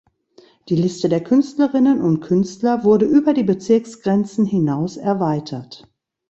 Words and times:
Die 0.67 0.75
Liste 0.75 1.09
der 1.09 1.21
Künstlerinnen 1.23 2.01
und 2.01 2.21
Künstler 2.21 2.83
wurde 2.83 3.05
über 3.05 3.35
die 3.35 3.43
Bezirksgrenzen 3.43 4.45
hinaus 4.47 4.97
erweitert. 4.97 5.87